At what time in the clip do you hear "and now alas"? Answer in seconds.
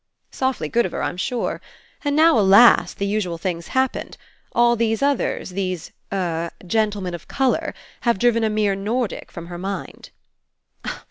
2.03-2.91